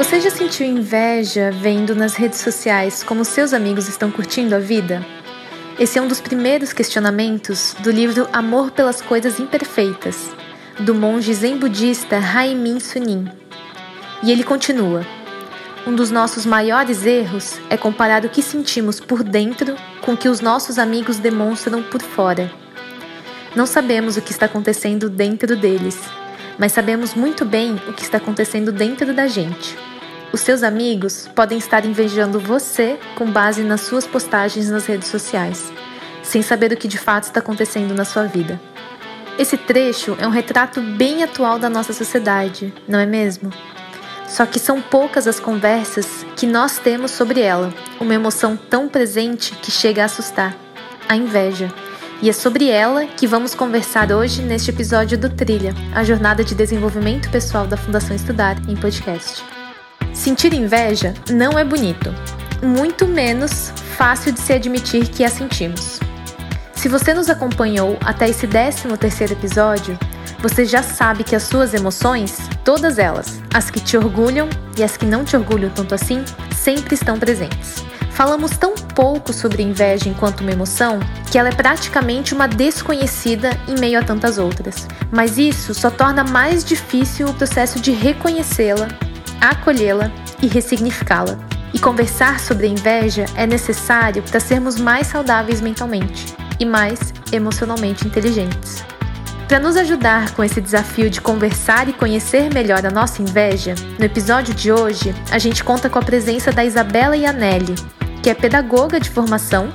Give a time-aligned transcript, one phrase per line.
[0.00, 5.04] Você já sentiu inveja vendo nas redes sociais como seus amigos estão curtindo a vida?
[5.78, 10.30] Esse é um dos primeiros questionamentos do livro Amor pelas Coisas Imperfeitas,
[10.78, 13.30] do monge zen budista Haimin Sunim.
[14.22, 15.06] E ele continua:
[15.86, 20.30] Um dos nossos maiores erros é comparar o que sentimos por dentro com o que
[20.30, 22.50] os nossos amigos demonstram por fora.
[23.54, 25.98] Não sabemos o que está acontecendo dentro deles,
[26.58, 29.89] mas sabemos muito bem o que está acontecendo dentro da gente.
[30.32, 35.72] Os seus amigos podem estar invejando você com base nas suas postagens nas redes sociais,
[36.22, 38.60] sem saber o que de fato está acontecendo na sua vida.
[39.36, 43.50] Esse trecho é um retrato bem atual da nossa sociedade, não é mesmo?
[44.28, 49.52] Só que são poucas as conversas que nós temos sobre ela, uma emoção tão presente
[49.56, 50.56] que chega a assustar
[51.08, 51.72] a inveja.
[52.22, 56.54] E é sobre ela que vamos conversar hoje neste episódio do Trilha, a jornada de
[56.54, 59.42] desenvolvimento pessoal da Fundação Estudar em podcast.
[60.12, 62.14] Sentir inveja não é bonito,
[62.62, 66.00] muito menos fácil de se admitir que a sentimos.
[66.74, 69.98] Se você nos acompanhou até esse 13 terceiro episódio,
[70.40, 74.96] você já sabe que as suas emoções, todas elas, as que te orgulham e as
[74.96, 76.24] que não te orgulham tanto assim,
[76.56, 77.84] sempre estão presentes.
[78.10, 80.98] Falamos tão pouco sobre inveja enquanto uma emoção
[81.30, 84.88] que ela é praticamente uma desconhecida em meio a tantas outras.
[85.10, 88.88] Mas isso só torna mais difícil o processo de reconhecê-la
[89.40, 90.10] acolhê-la
[90.42, 91.38] e ressignificá-la.
[91.72, 98.06] E conversar sobre a inveja é necessário para sermos mais saudáveis mentalmente e mais emocionalmente
[98.06, 98.84] inteligentes.
[99.46, 104.04] Para nos ajudar com esse desafio de conversar e conhecer melhor a nossa inveja, no
[104.04, 107.74] episódio de hoje a gente conta com a presença da Isabela Ianelli,
[108.22, 109.72] que é pedagoga de formação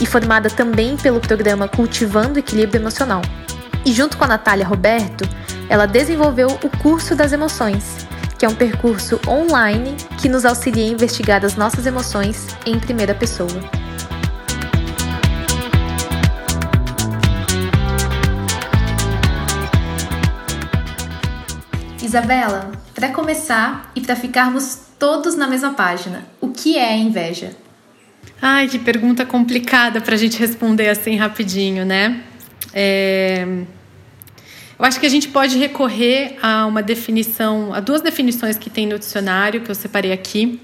[0.00, 3.22] e formada também pelo programa Cultivando Equilíbrio Emocional.
[3.84, 5.28] E junto com a Natália Roberto,
[5.68, 8.01] ela desenvolveu o curso das emoções,
[8.42, 13.14] que é um percurso online que nos auxilia a investigar as nossas emoções em primeira
[13.14, 13.48] pessoa.
[22.02, 27.54] Isabela, para começar e para ficarmos todos na mesma página, o que é a inveja?
[28.40, 32.24] Ai, que pergunta complicada para a gente responder assim rapidinho, né?
[32.74, 33.46] É...
[34.82, 38.84] Eu acho que a gente pode recorrer a uma definição, a duas definições que tem
[38.84, 40.60] no dicionário que eu separei aqui.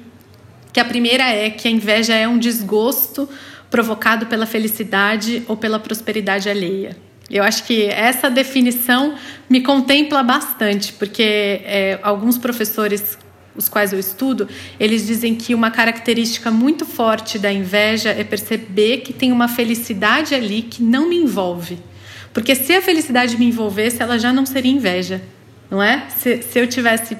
[0.72, 3.28] Que a primeira é que a inveja é um desgosto
[3.70, 6.96] provocado pela felicidade ou pela prosperidade alheia.
[7.30, 9.14] Eu acho que essa definição
[9.48, 13.16] me contempla bastante, porque é, alguns professores
[13.54, 14.48] os quais eu estudo,
[14.80, 20.34] eles dizem que uma característica muito forte da inveja é perceber que tem uma felicidade
[20.34, 21.78] ali que não me envolve.
[22.38, 25.20] Porque se a felicidade me envolvesse, ela já não seria inveja,
[25.68, 26.04] não é?
[26.08, 27.16] Se, se eu tivesse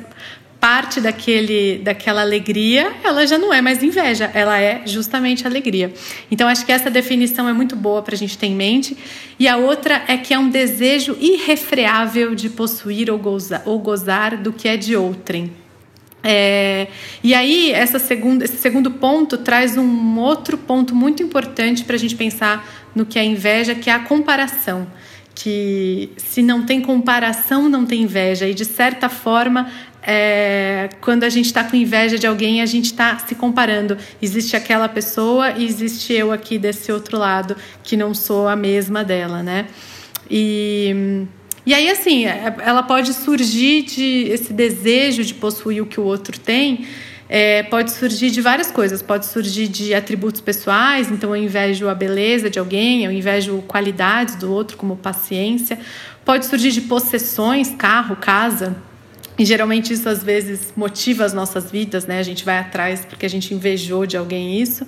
[0.61, 5.93] parte daquele, daquela alegria, ela já não é mais inveja, ela é justamente alegria.
[6.31, 8.97] Então, acho que essa definição é muito boa para a gente ter em mente.
[9.41, 14.37] E a outra é que é um desejo irrefreável de possuir ou gozar, ou gozar
[14.37, 15.51] do que é de outrem.
[16.23, 16.87] É,
[17.25, 21.99] e aí, essa segunda, esse segundo ponto traz um outro ponto muito importante para a
[21.99, 24.87] gente pensar no que é inveja, que é a comparação.
[25.41, 28.47] Que se não tem comparação, não tem inveja.
[28.47, 29.71] E de certa forma,
[30.03, 33.97] é, quando a gente está com inveja de alguém, a gente está se comparando.
[34.23, 39.05] Existe aquela pessoa e existe eu aqui desse outro lado, que não sou a mesma
[39.05, 39.67] dela, né?
[40.31, 41.27] E.
[41.67, 46.05] E aí, assim, é, ela pode surgir de esse desejo de possuir o que o
[46.05, 46.87] outro tem,
[47.29, 49.03] é, pode surgir de várias coisas.
[49.03, 54.37] Pode surgir de atributos pessoais, então eu invejo a beleza de alguém, eu invejo qualidades
[54.37, 55.79] do outro, como paciência.
[56.25, 58.77] Pode surgir de possessões, carro, casa.
[59.39, 62.19] E geralmente isso às vezes motiva as nossas vidas, né?
[62.19, 64.85] A gente vai atrás porque a gente invejou de alguém isso.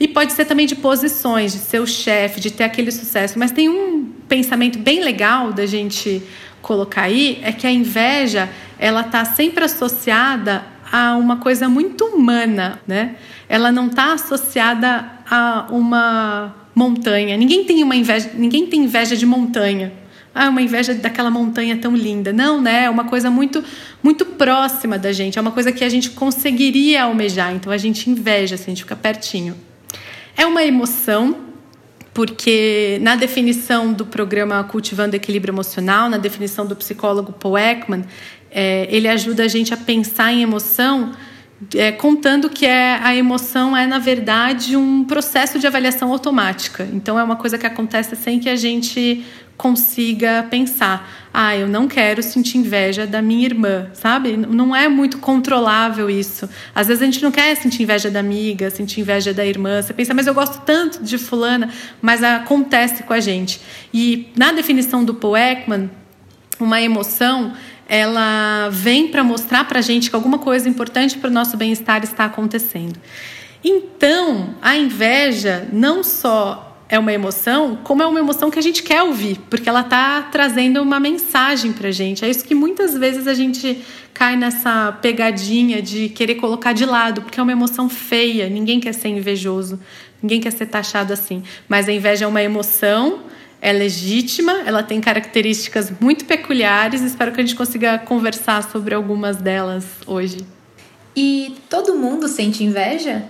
[0.00, 3.38] E pode ser também de posições, de ser o chefe, de ter aquele sucesso.
[3.38, 6.20] Mas tem um pensamento bem legal da gente
[6.60, 12.78] colocar aí, é que a inveja, ela tá sempre associada a uma coisa muito humana,
[12.86, 13.16] né?
[13.48, 17.36] Ela não está associada a uma montanha.
[17.36, 19.92] Ninguém tem uma inveja, ninguém tem inveja de montanha
[20.34, 22.32] ah, uma inveja daquela montanha tão linda.
[22.32, 22.84] Não, né?
[22.84, 23.62] É uma coisa muito,
[24.02, 25.38] muito próxima da gente.
[25.38, 27.54] É uma coisa que a gente conseguiria almejar.
[27.54, 29.54] Então a gente inveja, assim, a gente fica pertinho.
[30.36, 31.36] É uma emoção,
[32.14, 38.04] porque na definição do programa Cultivando Equilíbrio Emocional, na definição do psicólogo Paul Ekman,
[38.52, 41.12] é, ele ajuda a gente a pensar em emoção
[41.74, 46.88] é, contando que é, a emoção é, na verdade, um processo de avaliação automática.
[46.92, 49.24] Então, é uma coisa que acontece sem que a gente
[49.56, 54.36] consiga pensar: ah, eu não quero sentir inveja da minha irmã, sabe?
[54.36, 56.48] Não é muito controlável isso.
[56.74, 59.80] Às vezes a gente não quer sentir inveja da amiga, sentir inveja da irmã.
[59.80, 61.70] Você pensa, mas eu gosto tanto de Fulana,
[62.00, 63.60] mas acontece com a gente.
[63.94, 65.88] E na definição do Paul Ekman,
[66.58, 67.52] uma emoção
[67.88, 72.02] ela vem para mostrar para a gente que alguma coisa importante para o nosso bem-estar
[72.02, 72.98] está acontecendo.
[73.64, 78.82] Então, a inveja não só é uma emoção, como é uma emoção que a gente
[78.82, 82.22] quer ouvir, porque ela está trazendo uma mensagem para a gente.
[82.22, 83.82] É isso que muitas vezes a gente
[84.12, 88.46] cai nessa pegadinha de querer colocar de lado, porque é uma emoção feia.
[88.50, 89.80] Ninguém quer ser invejoso,
[90.22, 91.42] ninguém quer ser taxado assim.
[91.66, 93.20] Mas a inveja é uma emoção,
[93.62, 97.00] é legítima, ela tem características muito peculiares.
[97.00, 100.38] Espero que a gente consiga conversar sobre algumas delas hoje.
[101.14, 103.22] E todo mundo sente inveja?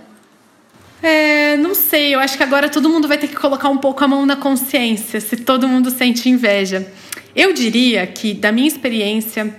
[1.03, 4.03] É, não sei, eu acho que agora todo mundo vai ter que colocar um pouco
[4.03, 6.91] a mão na consciência se todo mundo sente inveja.
[7.35, 9.53] Eu diria que, da minha experiência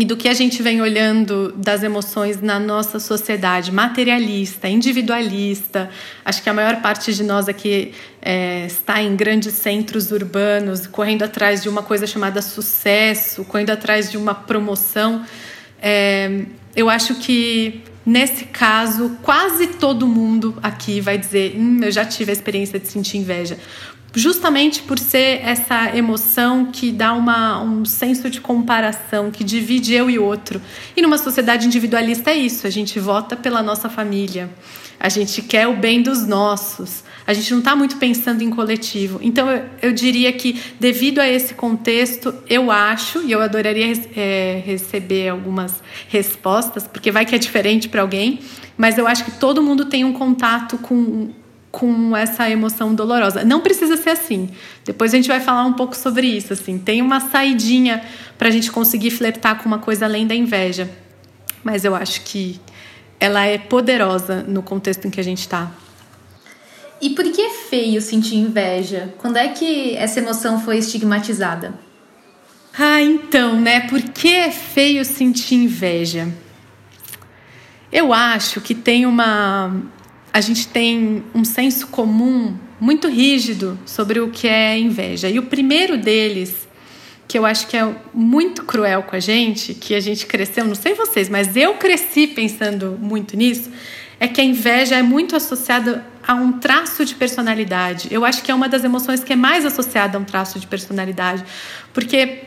[0.00, 5.90] e do que a gente vem olhando das emoções na nossa sociedade materialista, individualista,
[6.24, 7.92] acho que a maior parte de nós aqui
[8.22, 14.10] é, está em grandes centros urbanos, correndo atrás de uma coisa chamada sucesso, correndo atrás
[14.10, 15.22] de uma promoção.
[15.82, 16.44] É,
[16.74, 22.30] eu acho que Nesse caso, quase todo mundo aqui vai dizer: hum, eu já tive
[22.30, 23.58] a experiência de sentir inveja.
[24.14, 30.10] Justamente por ser essa emoção que dá uma, um senso de comparação, que divide eu
[30.10, 30.60] e outro.
[30.96, 34.50] E numa sociedade individualista é isso: a gente vota pela nossa família,
[34.98, 39.20] a gente quer o bem dos nossos, a gente não está muito pensando em coletivo.
[39.22, 44.60] Então, eu, eu, diria que, devido a esse contexto, eu acho, e eu adoraria é,
[44.66, 48.40] receber algumas respostas, porque vai que é diferente para alguém,
[48.76, 51.30] mas eu acho que todo mundo tem um contato com,
[51.70, 53.44] com essa emoção dolorosa.
[53.44, 54.50] Não precisa ser assim.
[54.84, 56.52] Depois a gente vai falar um pouco sobre isso.
[56.52, 58.02] Assim, tem uma saidinha
[58.36, 60.90] para a gente conseguir flertar com uma coisa além da inveja.
[61.62, 62.60] Mas eu acho que
[63.20, 65.70] ela é poderosa no contexto em que a gente está.
[67.00, 69.14] E por que é feio sentir inveja?
[69.18, 71.74] Quando é que essa emoção foi estigmatizada?
[72.78, 73.80] Ah, então, né?
[73.88, 76.28] Por que é feio sentir inveja?
[77.90, 79.82] Eu acho que tem uma.
[80.32, 85.28] A gente tem um senso comum muito rígido sobre o que é inveja.
[85.28, 86.68] E o primeiro deles
[87.30, 90.74] que eu acho que é muito cruel com a gente, que a gente cresceu, não
[90.74, 93.70] sei vocês, mas eu cresci pensando muito nisso,
[94.18, 98.08] é que a inveja é muito associada a um traço de personalidade.
[98.10, 100.66] Eu acho que é uma das emoções que é mais associada a um traço de
[100.66, 101.44] personalidade,
[101.94, 102.40] porque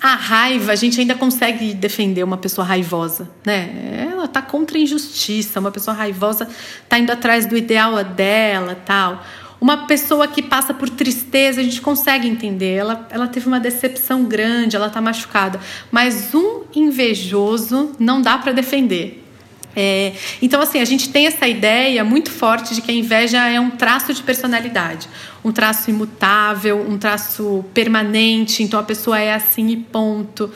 [0.00, 4.08] a raiva, a gente ainda consegue defender uma pessoa raivosa, né?
[4.10, 6.48] Ela tá contra a injustiça, uma pessoa raivosa
[6.88, 9.24] tá indo atrás do ideal dela, tal.
[9.60, 12.74] Uma pessoa que passa por tristeza, a gente consegue entender.
[12.74, 15.58] Ela, ela teve uma decepção grande, ela está machucada.
[15.90, 19.27] Mas um invejoso não dá para defender.
[19.80, 23.60] É, então, assim, a gente tem essa ideia muito forte de que a inveja é
[23.60, 25.08] um traço de personalidade,
[25.44, 28.60] um traço imutável, um traço permanente.
[28.64, 30.50] Então, a pessoa é assim e ponto.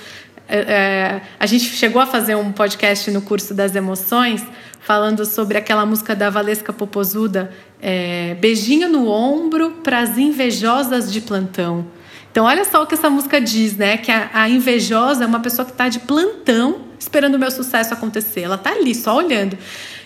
[0.48, 4.44] É, é, a gente chegou a fazer um podcast no curso das emoções
[4.80, 11.20] falando sobre aquela música da Valesca Popozuda, é, Beijinho no ombro para as invejosas de
[11.20, 11.86] plantão.
[12.32, 13.98] Então, olha só o que essa música diz, né?
[13.98, 17.92] Que a, a invejosa é uma pessoa que está de plantão esperando o meu sucesso
[17.92, 18.40] acontecer.
[18.40, 19.56] Ela está ali, só olhando.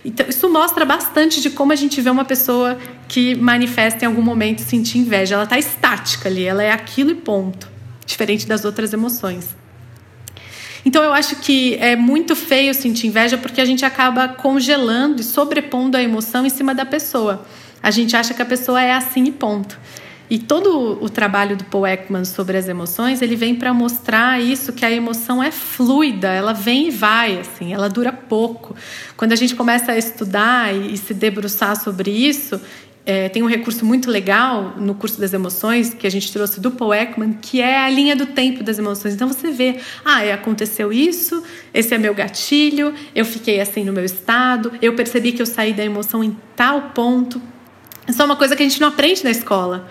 [0.05, 4.23] Então, isso mostra bastante de como a gente vê uma pessoa que manifesta em algum
[4.23, 5.37] momento sentir inveja.
[5.37, 7.69] Ela está estática ali, ela é aquilo e ponto.
[8.05, 9.55] Diferente das outras emoções.
[10.85, 15.25] Então eu acho que é muito feio sentir inveja porque a gente acaba congelando e
[15.25, 17.45] sobrepondo a emoção em cima da pessoa.
[17.83, 19.79] A gente acha que a pessoa é assim e ponto.
[20.29, 24.73] E todo o trabalho do Paul Ekman sobre as emoções, ele vem para mostrar isso
[24.73, 28.75] que a emoção é fluida, ela vem e vai, assim, ela dura pouco.
[29.17, 32.61] Quando a gente começa a estudar e, se debruçar sobre isso,
[33.05, 36.73] é, tem um recurso muito legal no curso das emoções que a gente trouxe do
[36.73, 39.15] Paul Ekman, que é a linha do tempo das emoções.
[39.15, 41.41] Então você vê, ah, aconteceu isso,
[41.73, 45.73] esse é meu gatilho, eu fiquei assim no meu estado, eu percebi que eu saí
[45.73, 47.41] da emoção em tal ponto.
[48.09, 49.89] Isso é uma coisa que a gente não aprende na escola.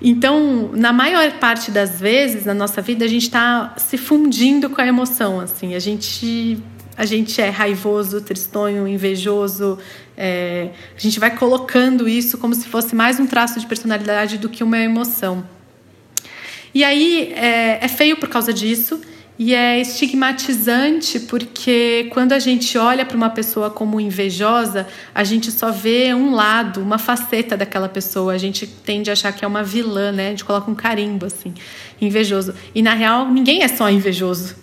[0.00, 4.80] Então, na maior parte das vezes na nossa vida, a gente está se fundindo com
[4.80, 5.40] a emoção.
[5.40, 6.58] Assim, a gente
[6.96, 9.78] a gente é raivoso, tristonho, invejoso.
[10.16, 14.48] É, a gente vai colocando isso como se fosse mais um traço de personalidade do
[14.48, 15.44] que uma emoção.
[16.74, 19.00] E aí é, é feio por causa disso.
[19.38, 25.52] E é estigmatizante porque quando a gente olha para uma pessoa como invejosa, a gente
[25.52, 28.32] só vê um lado, uma faceta daquela pessoa.
[28.32, 30.26] A gente tende a achar que é uma vilã, né?
[30.26, 31.54] A gente coloca um carimbo assim,
[32.00, 32.52] invejoso.
[32.74, 34.56] E na real, ninguém é só invejoso.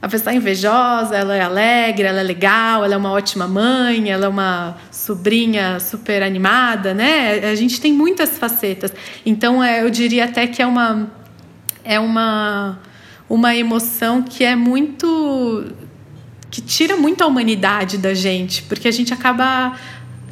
[0.00, 4.10] A pessoa é invejosa, ela é alegre, ela é legal, ela é uma ótima mãe,
[4.10, 7.50] ela é uma sobrinha super animada, né?
[7.50, 8.92] A gente tem muitas facetas.
[9.26, 11.10] Então, é, eu diria até que é uma
[11.82, 12.78] é uma
[13.28, 15.72] uma emoção que é muito
[16.50, 19.76] que tira muito a humanidade da gente, porque a gente acaba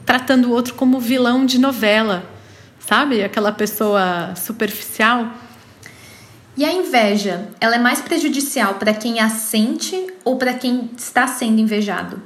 [0.07, 2.25] tratando o outro como vilão de novela,
[2.79, 3.25] sabe?
[3.25, 5.33] Aquela pessoa superficial.
[6.57, 11.27] E a inveja, ela é mais prejudicial para quem a sente ou para quem está
[11.27, 12.23] sendo invejado?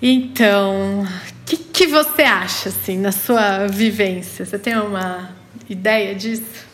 [0.00, 4.46] Então, o que, que você acha, assim, na sua vivência?
[4.46, 5.30] Você tem uma
[5.68, 6.64] ideia disso?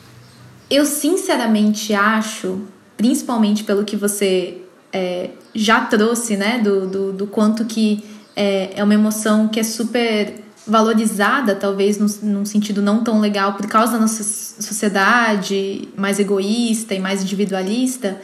[0.71, 2.69] Eu sinceramente acho
[3.01, 4.59] principalmente pelo que você
[4.93, 6.59] é, já trouxe, né?
[6.59, 8.05] Do, do, do quanto que
[8.37, 10.35] é, é, uma emoção que é super
[10.67, 16.95] valorizada, talvez num, num, sentido não tão legal, por causa da nossa sociedade mais egoísta
[16.95, 18.21] e mais individualista.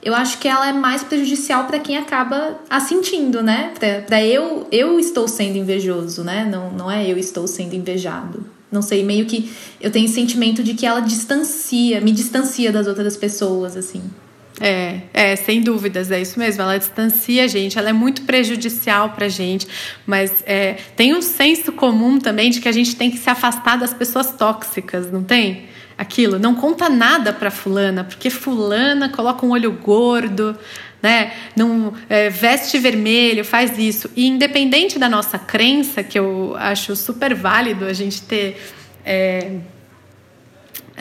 [0.00, 3.72] Eu acho que ela é mais prejudicial para quem acaba a sentindo, né?
[4.06, 6.48] Para eu, eu estou sendo invejoso, né?
[6.48, 8.46] Não, não é eu estou sendo invejado.
[8.70, 9.50] Não sei, meio que
[9.80, 14.02] eu tenho sentimento de que ela distancia, me distancia das outras pessoas, assim.
[14.60, 16.62] É, é, sem dúvidas, é isso mesmo.
[16.62, 19.66] Ela distancia a gente, ela é muito prejudicial pra gente,
[20.06, 23.78] mas é, tem um senso comum também de que a gente tem que se afastar
[23.78, 25.64] das pessoas tóxicas, não tem?
[25.96, 30.56] Aquilo, não conta nada pra fulana, porque fulana coloca um olho gordo,
[31.02, 31.32] né?
[32.08, 34.10] É, veste vermelho, faz isso.
[34.16, 38.60] E independente da nossa crença, que eu acho super válido a gente ter.
[39.04, 39.52] É,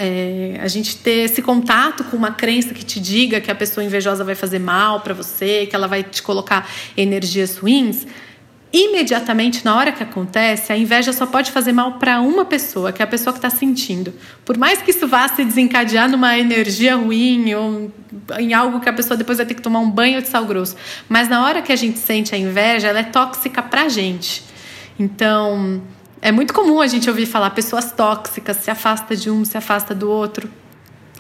[0.01, 3.84] é, a gente ter esse contato com uma crença que te diga que a pessoa
[3.84, 8.08] invejosa vai fazer mal para você, que ela vai te colocar energias ruins,
[8.72, 13.02] imediatamente na hora que acontece, a inveja só pode fazer mal para uma pessoa, que
[13.02, 14.14] é a pessoa que está sentindo.
[14.46, 17.92] Por mais que isso vá se desencadear numa energia ruim ou
[18.38, 20.76] em algo que a pessoa depois vai ter que tomar um banho de sal grosso,
[21.08, 24.44] mas na hora que a gente sente a inveja, ela é tóxica para a gente.
[25.00, 25.82] Então,
[26.22, 29.96] é muito comum a gente ouvir falar pessoas tóxicas, se afasta de um, se afasta
[29.96, 30.50] do outro.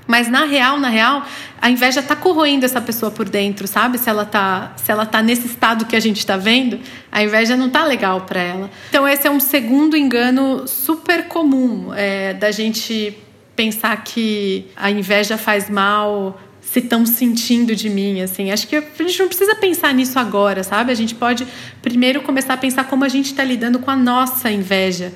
[0.09, 1.23] Mas na real, na real,
[1.61, 3.99] a inveja está corroendo essa pessoa por dentro, sabe?
[3.99, 6.79] Se ela tá, se ela tá nesse estado que a gente está vendo,
[7.11, 8.71] a inveja não tá legal para ela.
[8.89, 13.15] Então esse é um segundo engano super comum é, da gente
[13.55, 18.49] pensar que a inveja faz mal se estão sentindo de mim, assim.
[18.49, 20.91] Acho que a gente não precisa pensar nisso agora, sabe?
[20.91, 21.45] A gente pode
[21.83, 25.13] primeiro começar a pensar como a gente está lidando com a nossa inveja.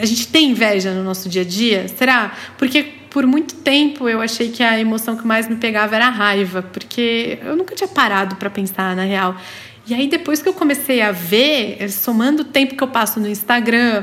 [0.00, 1.88] A gente tem inveja no nosso dia a dia?
[1.88, 2.36] Será?
[2.56, 6.10] Porque por muito tempo eu achei que a emoção que mais me pegava era a
[6.10, 9.36] raiva, porque eu nunca tinha parado para pensar na real.
[9.86, 13.28] E aí depois que eu comecei a ver, somando o tempo que eu passo no
[13.28, 14.02] Instagram,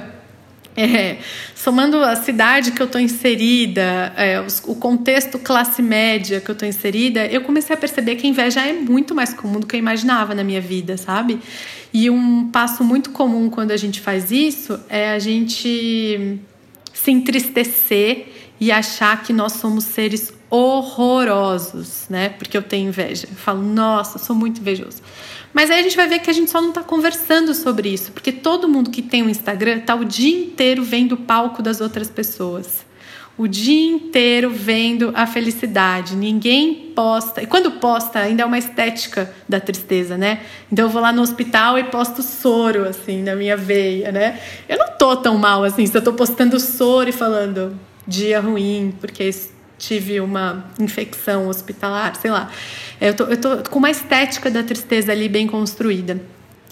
[0.78, 1.18] é,
[1.56, 6.68] somando a cidade que eu estou inserida, é, o contexto classe média que eu estou
[6.68, 9.80] inserida, eu comecei a perceber que a inveja é muito mais comum do que eu
[9.80, 11.39] imaginava na minha vida, sabe?
[11.92, 16.39] E um passo muito comum quando a gente faz isso é a gente
[16.94, 22.30] se entristecer e achar que nós somos seres horrorosos, né?
[22.30, 23.28] Porque eu tenho inveja.
[23.30, 25.01] Eu falo, nossa, sou muito invejoso.
[25.54, 28.12] Mas aí a gente vai ver que a gente só não está conversando sobre isso,
[28.12, 31.82] porque todo mundo que tem um Instagram está o dia inteiro vendo o palco das
[31.82, 32.88] outras pessoas.
[33.38, 36.13] O dia inteiro vendo a felicidade.
[36.13, 37.42] Ninguém posta.
[37.42, 40.42] E quando posta, ainda é uma estética da tristeza, né?
[40.70, 44.42] Então eu vou lá no hospital e posto soro, assim, na minha veia, né?
[44.68, 48.94] Eu não tô tão mal assim se eu tô postando soro e falando, dia ruim,
[49.00, 49.32] porque
[49.78, 52.51] tive uma infecção hospitalar, sei lá.
[53.00, 56.20] Eu tô, eu tô com uma estética da tristeza ali bem construída.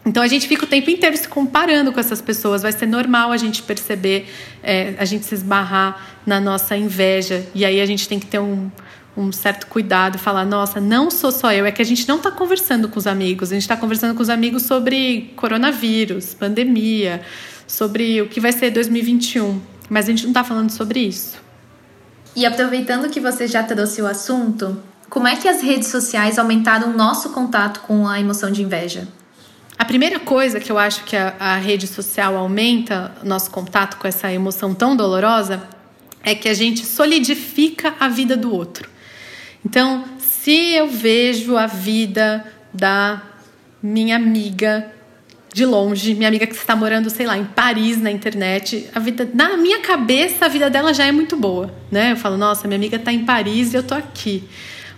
[0.06, 2.62] Então a gente fica o tempo inteiro se comparando com essas pessoas.
[2.62, 4.28] Vai ser normal a gente perceber,
[4.64, 7.46] é, a gente se esbarrar na nossa inveja.
[7.54, 8.70] E aí a gente tem que ter um,
[9.18, 11.66] um certo cuidado, falar: nossa, não sou só eu.
[11.66, 14.22] É que a gente não está conversando com os amigos, a gente está conversando com
[14.22, 17.22] os amigos sobre coronavírus, pandemia,
[17.68, 19.77] sobre o que vai ser 2021.
[19.90, 21.38] Mas a gente não está falando sobre isso.
[22.36, 26.90] E aproveitando que você já trouxe o assunto, como é que as redes sociais aumentaram
[26.90, 29.08] o nosso contato com a emoção de inveja?
[29.78, 33.98] A primeira coisa que eu acho que a, a rede social aumenta o nosso contato
[33.98, 35.64] com essa emoção tão dolorosa
[36.24, 38.90] é que a gente solidifica a vida do outro.
[39.66, 43.22] Então, se eu vejo a vida da
[43.82, 44.92] minha amiga
[45.54, 49.28] de longe, minha amiga que está morando, sei lá, em Paris na internet, a vida
[49.34, 52.12] na minha cabeça a vida dela já é muito boa, né?
[52.12, 54.48] Eu falo, nossa, minha amiga está em Paris e eu tô aqui.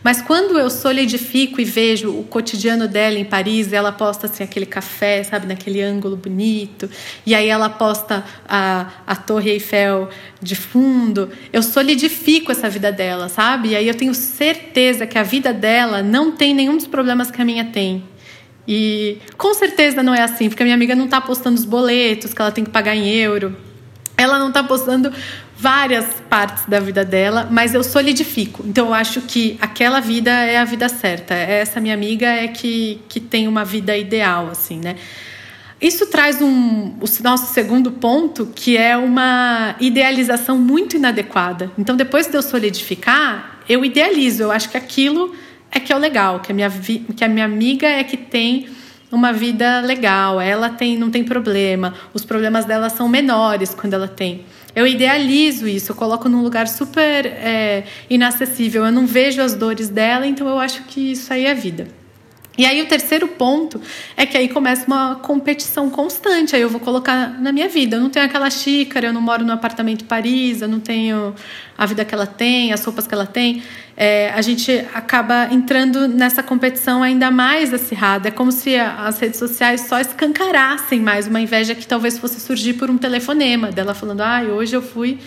[0.03, 4.65] Mas quando eu solidifico e vejo o cotidiano dela em Paris, ela posta assim aquele
[4.65, 6.89] café, sabe, naquele ângulo bonito,
[7.25, 10.09] e aí ela posta a, a Torre Eiffel
[10.41, 13.69] de fundo, eu solidifico essa vida dela, sabe?
[13.69, 17.41] E aí eu tenho certeza que a vida dela não tem nenhum dos problemas que
[17.41, 18.03] a minha tem.
[18.71, 22.35] E com certeza não é assim, porque a minha amiga não está postando os boletos
[22.35, 23.57] que ela tem que pagar em euro.
[24.15, 25.11] Ela não está postando
[25.57, 28.63] várias partes da vida dela, mas eu solidifico.
[28.67, 31.33] Então eu acho que aquela vida é a vida certa.
[31.33, 34.97] Essa minha amiga é que, que tem uma vida ideal, assim, né?
[35.81, 41.71] Isso traz um, o nosso segundo ponto, que é uma idealização muito inadequada.
[41.75, 44.43] Então, depois de eu solidificar, eu idealizo.
[44.43, 45.33] Eu acho que aquilo
[45.71, 48.67] é que é o legal, que a minha, que a minha amiga é que tem
[49.11, 54.07] uma vida legal, ela tem, não tem problema, os problemas dela são menores quando ela
[54.07, 54.45] tem.
[54.75, 59.89] Eu idealizo isso, eu coloco num lugar super é, inacessível, eu não vejo as dores
[59.89, 61.87] dela, então eu acho que isso aí é vida.
[62.59, 63.79] E aí o terceiro ponto
[64.17, 66.57] é que aí começa uma competição constante.
[66.57, 67.95] Aí eu vou colocar na minha vida.
[67.95, 71.33] Eu não tenho aquela xícara, eu não moro no apartamento Paris, eu não tenho
[71.77, 73.63] a vida que ela tem, as roupas que ela tem.
[73.95, 78.27] É, a gente acaba entrando nessa competição ainda mais acirrada.
[78.27, 82.73] É como se as redes sociais só escancarassem mais uma inveja que talvez fosse surgir
[82.73, 85.17] por um telefonema dela falando: ah, hoje eu fui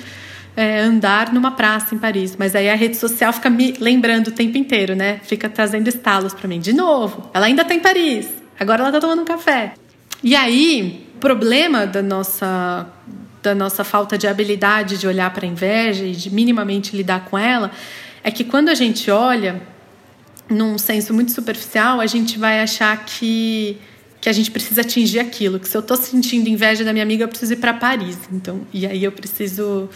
[0.56, 2.36] é, andar numa praça em Paris.
[2.38, 5.20] Mas aí a rede social fica me lembrando o tempo inteiro, né?
[5.24, 6.60] Fica trazendo estalos para mim.
[6.60, 8.28] De novo, ela ainda está em Paris.
[8.58, 9.74] Agora ela está tomando um café.
[10.22, 12.86] E aí, problema da nossa
[13.42, 17.36] da nossa falta de habilidade de olhar para a inveja e de minimamente lidar com
[17.36, 17.72] ela
[18.22, 19.60] é que quando a gente olha
[20.48, 23.78] num senso muito superficial, a gente vai achar que
[24.20, 27.24] que a gente precisa atingir aquilo, que se eu estou sentindo inveja da minha amiga,
[27.24, 28.16] eu preciso ir para Paris.
[28.32, 29.90] Então, e aí eu preciso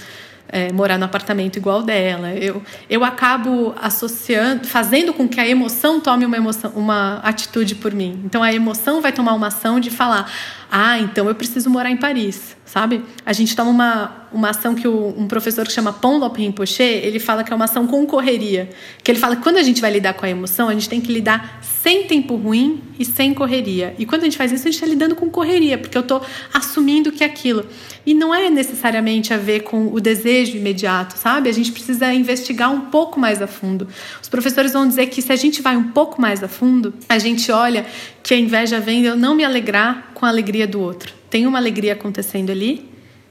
[0.48, 2.32] é, morar no apartamento igual dela.
[2.32, 7.92] Eu, eu acabo associando, fazendo com que a emoção tome uma, emoção, uma atitude por
[7.92, 8.20] mim.
[8.24, 10.30] Então a emoção vai tomar uma ação de falar:
[10.70, 13.02] ah, então eu preciso morar em Paris, sabe?
[13.25, 17.20] A gente toma uma, uma ação que o, um professor que chama Ponlop Rinpoche, ele
[17.20, 18.68] fala que é uma ação com correria.
[19.02, 21.00] Que ele fala que quando a gente vai lidar com a emoção, a gente tem
[21.00, 23.95] que lidar sem tempo ruim e sem correria.
[23.99, 26.21] E quando a gente faz isso, a gente está lidando com correria, porque eu estou
[26.52, 27.64] assumindo que é aquilo.
[28.04, 31.49] E não é necessariamente a ver com o desejo imediato, sabe?
[31.49, 33.86] A gente precisa investigar um pouco mais a fundo.
[34.21, 37.19] Os professores vão dizer que se a gente vai um pouco mais a fundo, a
[37.19, 37.86] gente olha
[38.23, 41.12] que a inveja vem de eu não me alegrar com a alegria do outro.
[41.28, 42.90] Tem uma alegria acontecendo ali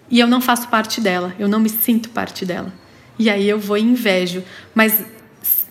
[0.10, 2.72] e eu não faço parte dela, eu não me sinto parte dela.
[3.18, 4.44] E aí eu vou e invejo.
[4.76, 5.04] Mas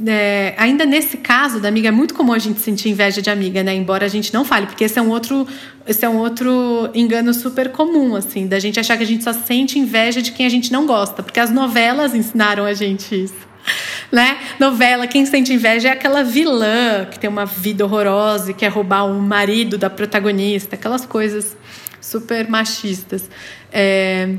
[0.04, 3.62] é, ainda nesse caso da amiga, é muito comum a gente sentir inveja de amiga,
[3.62, 3.72] né?
[3.72, 5.46] Embora a gente não fale, porque esse é um outro,
[5.86, 9.32] esse é um outro engano super comum, assim, da gente achar que a gente só
[9.32, 13.53] sente inveja de quem a gente não gosta, porque as novelas ensinaram a gente isso.
[14.14, 14.38] Né?
[14.60, 19.02] Novela, quem sente inveja é aquela vilã que tem uma vida horrorosa e quer roubar
[19.04, 21.56] o marido da protagonista, aquelas coisas
[22.00, 23.28] super machistas.
[23.72, 24.36] É,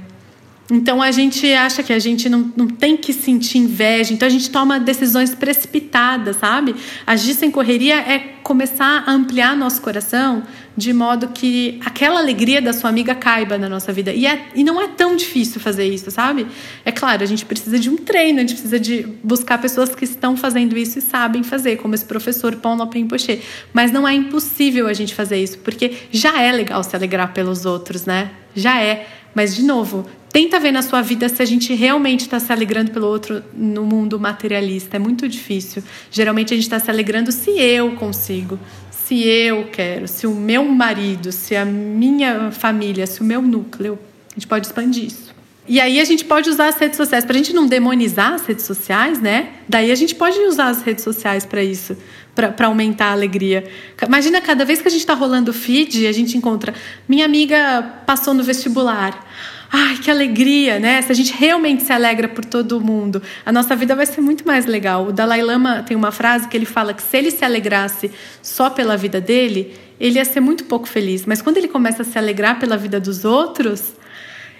[0.71, 4.31] então a gente acha que a gente não, não tem que sentir inveja, então a
[4.31, 6.75] gente toma decisões precipitadas, sabe?
[7.05, 10.43] Agir sem correria é começar a ampliar nosso coração
[10.77, 14.11] de modo que aquela alegria da sua amiga caiba na nossa vida.
[14.11, 16.47] E, é, e não é tão difícil fazer isso, sabe?
[16.83, 20.03] É claro, a gente precisa de um treino, a gente precisa de buscar pessoas que
[20.03, 23.39] estão fazendo isso e sabem fazer, como esse professor Pão Lopin Poché.
[23.71, 27.65] Mas não é impossível a gente fazer isso, porque já é legal se alegrar pelos
[27.65, 28.31] outros, né?
[28.55, 29.07] Já é.
[29.33, 32.91] Mas, de novo, tenta ver na sua vida se a gente realmente está se alegrando
[32.91, 34.97] pelo outro no mundo materialista.
[34.97, 35.81] É muito difícil.
[36.11, 38.59] Geralmente a gente está se alegrando se eu consigo,
[38.91, 43.97] se eu quero, se o meu marido, se a minha família, se o meu núcleo.
[44.31, 45.33] A gente pode expandir isso.
[45.65, 48.45] E aí a gente pode usar as redes sociais para a gente não demonizar as
[48.45, 49.53] redes sociais, né?
[49.69, 51.95] Daí a gente pode usar as redes sociais para isso
[52.35, 53.63] para aumentar a alegria.
[54.05, 56.73] Imagina cada vez que a gente está rolando feed, a gente encontra
[57.07, 59.25] minha amiga passou no vestibular.
[59.71, 61.01] Ai, que alegria, né?
[61.01, 64.45] Se a gente realmente se alegra por todo mundo, a nossa vida vai ser muito
[64.45, 65.07] mais legal.
[65.07, 68.69] O Dalai Lama tem uma frase que ele fala que se ele se alegrasse só
[68.69, 71.25] pela vida dele, ele ia ser muito pouco feliz.
[71.25, 73.93] Mas quando ele começa a se alegrar pela vida dos outros,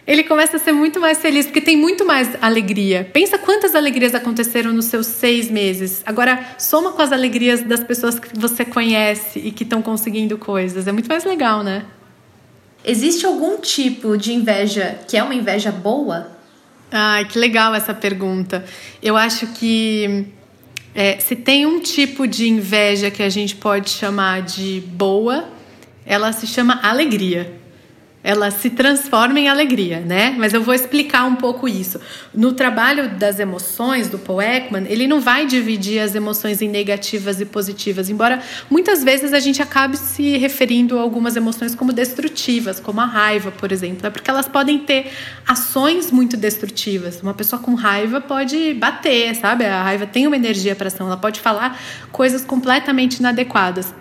[0.08, 3.10] ele começa a ser muito mais feliz, porque tem muito mais alegria.
[3.12, 6.04] Pensa quantas alegrias aconteceram nos seus seis meses.
[6.06, 10.88] Agora, soma com as alegrias das pessoas que você conhece e que estão conseguindo coisas.
[10.88, 11.86] É muito mais legal, né?
[12.86, 16.32] Existe algum tipo de inveja que é uma inveja boa?
[16.92, 18.64] Ai, que legal essa pergunta.
[19.02, 20.28] Eu acho que
[20.94, 25.50] é, se tem um tipo de inveja que a gente pode chamar de boa,
[26.06, 27.60] ela se chama alegria.
[28.26, 30.34] Ela se transforma em alegria, né?
[30.36, 32.02] Mas eu vou explicar um pouco isso.
[32.34, 37.40] No trabalho das emoções do Paul Ekman, ele não vai dividir as emoções em negativas
[37.40, 42.80] e positivas, embora muitas vezes a gente acabe se referindo a algumas emoções como destrutivas,
[42.80, 44.10] como a raiva, por exemplo, né?
[44.10, 45.12] porque elas podem ter
[45.48, 47.22] ações muito destrutivas.
[47.22, 49.66] Uma pessoa com raiva pode bater, sabe?
[49.66, 51.80] A raiva tem uma energia para ação, ela pode falar
[52.12, 53.94] coisas completamente inadequadas.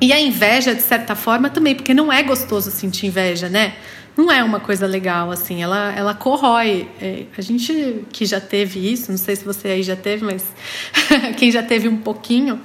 [0.00, 3.74] E a inveja, de certa forma, também, porque não é gostoso sentir inveja, né?
[4.16, 6.88] Não é uma coisa legal, assim, ela, ela corrói.
[7.00, 10.44] É, a gente que já teve isso, não sei se você aí já teve, mas
[11.36, 12.60] quem já teve um pouquinho,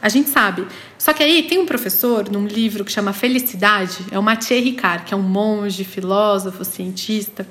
[0.00, 0.66] a gente sabe.
[0.98, 5.04] Só que aí tem um professor num livro que chama Felicidade, é o Mathieu Ricard,
[5.04, 7.46] que é um monge, filósofo, cientista.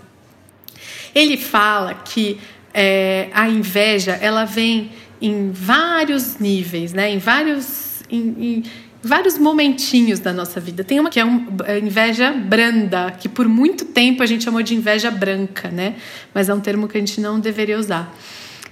[1.14, 2.40] Ele fala que
[2.74, 4.92] é, a inveja ela vem
[5.22, 7.10] em vários níveis, né?
[7.10, 8.64] Em vários em, em,
[9.04, 10.84] vários momentinhos da nossa vida.
[10.84, 14.62] Tem uma que é uma é inveja branda, que por muito tempo a gente chamou
[14.62, 15.96] de inveja branca, né?
[16.34, 18.16] Mas é um termo que a gente não deveria usar.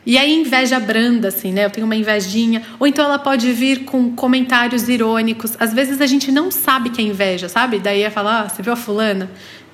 [0.05, 1.65] E aí, inveja branda, assim, né?
[1.65, 2.63] Eu tenho uma invejinha.
[2.79, 5.55] Ou então ela pode vir com comentários irônicos.
[5.59, 7.79] Às vezes a gente não sabe que é inveja, sabe?
[7.79, 9.29] Daí é falar, ah, você viu a fulana?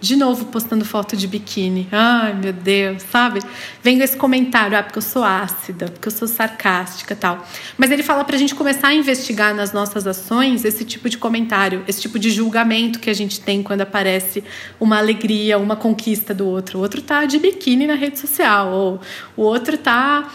[0.05, 1.87] De novo postando foto de biquíni.
[1.91, 3.39] Ai, meu Deus, sabe?
[3.81, 7.43] Vem esse comentário, ah, porque eu sou ácida, porque eu sou sarcástica tal.
[7.75, 11.83] Mas ele fala pra gente começar a investigar nas nossas ações esse tipo de comentário,
[11.87, 14.43] esse tipo de julgamento que a gente tem quando aparece
[14.79, 16.77] uma alegria, uma conquista do outro.
[16.77, 19.01] O outro tá de biquíni na rede social, ou
[19.35, 20.29] o outro tá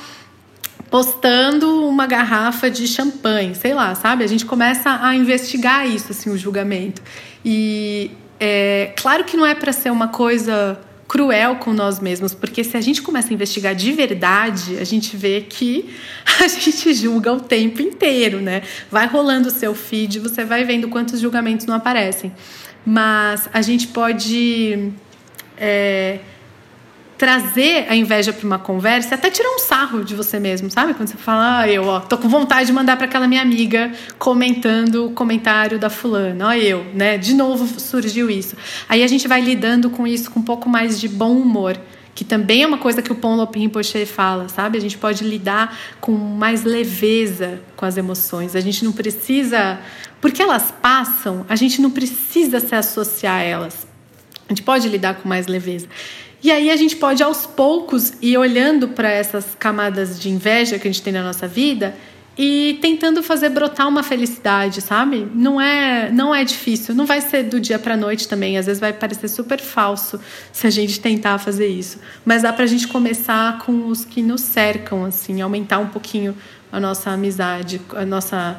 [0.90, 4.24] postando uma garrafa de champanhe, sei lá, sabe?
[4.24, 7.00] A gente começa a investigar isso, assim, o julgamento.
[7.44, 12.62] E é, claro que não é para ser uma coisa cruel com nós mesmos, porque
[12.64, 15.90] se a gente começa a investigar de verdade, a gente vê que
[16.40, 18.62] a gente julga o tempo inteiro, né?
[18.90, 22.32] Vai rolando o seu feed, você vai vendo quantos julgamentos não aparecem.
[22.86, 24.92] Mas a gente pode
[25.58, 26.20] é,
[27.20, 30.94] trazer a inveja para uma conversa, até tirar um sarro de você mesmo, sabe?
[30.94, 33.92] Quando você fala, ah, eu, ó, tô com vontade de mandar para aquela minha amiga
[34.18, 37.18] comentando o comentário da fulana, ó, eu, né?
[37.18, 38.56] De novo surgiu isso.
[38.88, 41.78] Aí a gente vai lidando com isso com um pouco mais de bom humor
[42.14, 44.78] que também é uma coisa que o Ponlop Rinpoche fala, sabe?
[44.78, 48.56] A gente pode lidar com mais leveza com as emoções.
[48.56, 49.78] A gente não precisa,
[50.20, 53.86] porque elas passam, a gente não precisa se associar a elas.
[54.46, 55.86] A gente pode lidar com mais leveza.
[56.42, 60.88] E aí a gente pode aos poucos ir olhando para essas camadas de inveja que
[60.88, 61.94] a gente tem na nossa vida
[62.38, 65.28] e tentando fazer brotar uma felicidade, sabe?
[65.34, 68.80] Não é, não é difícil, não vai ser do dia para noite também, às vezes
[68.80, 70.18] vai parecer super falso
[70.50, 74.22] se a gente tentar fazer isso, mas dá para a gente começar com os que
[74.22, 76.34] nos cercam assim, aumentar um pouquinho
[76.72, 78.58] a nossa amizade, a nossa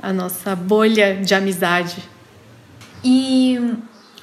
[0.00, 1.96] a nossa bolha de amizade.
[3.02, 3.58] E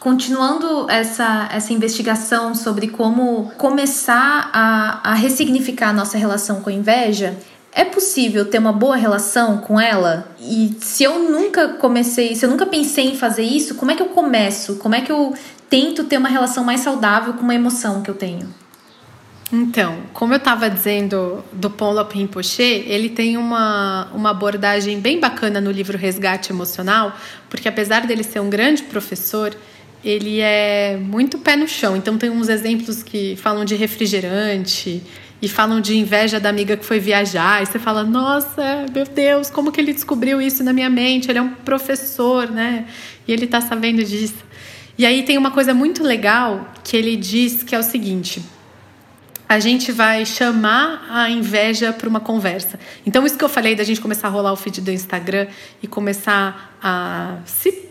[0.05, 6.73] continuando essa, essa investigação sobre como começar a, a ressignificar a nossa relação com a
[6.73, 7.35] inveja,
[7.73, 10.27] é possível ter uma boa relação com ela?
[10.39, 14.03] E se eu nunca comecei, se eu nunca pensei em fazer isso, como é que
[14.03, 14.75] eu começo?
[14.75, 15.33] Como é que eu
[15.71, 18.47] tento ter uma relação mais saudável com uma emoção que eu tenho?
[19.51, 25.59] Então, como eu estava dizendo do Ponlop Rinpoche, ele tem uma, uma abordagem bem bacana
[25.59, 27.11] no livro Resgate Emocional,
[27.49, 29.55] porque apesar dele ser um grande professor,
[30.05, 31.97] ele é muito pé no chão.
[31.97, 35.01] Então tem uns exemplos que falam de refrigerante
[35.41, 37.63] e falam de inveja da amiga que foi viajar.
[37.63, 41.29] E você fala, nossa, meu Deus, como que ele descobriu isso na minha mente?
[41.29, 42.85] Ele é um professor, né?
[43.27, 44.45] E ele está sabendo disso.
[44.95, 48.43] E aí tem uma coisa muito legal que ele diz que é o seguinte.
[49.49, 52.79] A gente vai chamar a inveja para uma conversa.
[53.05, 55.47] Então, isso que eu falei da gente começar a rolar o feed do Instagram
[55.83, 57.85] e começar a se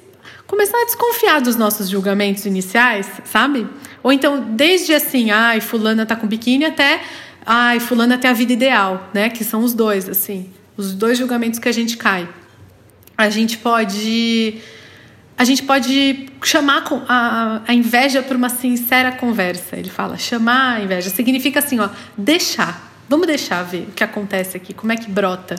[0.47, 3.67] começar a desconfiar dos nossos julgamentos iniciais, sabe?
[4.03, 7.03] Ou então, desde assim, ai, fulana tá com biquíni, até,
[7.45, 9.31] ai, fulana tem a vida ideal, né?
[9.31, 12.29] Que são os dois, assim, os dois julgamentos que a gente cai.
[13.17, 14.61] A gente pode
[15.37, 19.77] a gente pode chamar a, a inveja para uma sincera conversa.
[19.77, 22.93] Ele fala, chamar a inveja significa assim, ó, deixar.
[23.09, 25.57] Vamos deixar ver o que acontece aqui, como é que brota.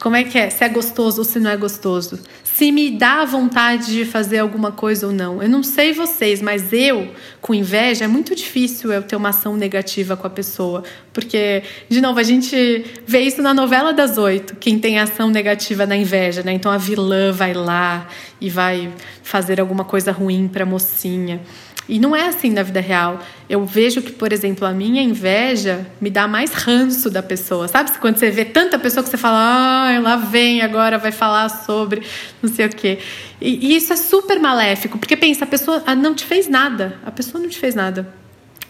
[0.00, 0.48] Como é que é?
[0.48, 2.20] Se é gostoso ou se não é gostoso?
[2.44, 5.42] Se me dá vontade de fazer alguma coisa ou não.
[5.42, 9.56] Eu não sei vocês, mas eu, com inveja, é muito difícil eu ter uma ação
[9.56, 10.82] negativa com a pessoa.
[11.12, 15.86] Porque, de novo, a gente vê isso na novela das oito, quem tem ação negativa
[15.86, 16.52] na inveja, né?
[16.52, 18.08] Então a vilã vai lá
[18.40, 21.40] e vai fazer alguma coisa ruim para a mocinha.
[21.88, 23.18] E não é assim na vida real.
[23.48, 27.66] Eu vejo que, por exemplo, a minha inveja me dá mais ranço da pessoa.
[27.66, 31.48] Sabe quando você vê tanta pessoa que você fala, ah, lá vem agora, vai falar
[31.48, 32.02] sobre
[32.42, 32.98] não sei o quê.
[33.40, 36.98] E, e isso é super maléfico, porque pensa, a pessoa não te fez nada.
[37.06, 38.12] A pessoa não te fez nada.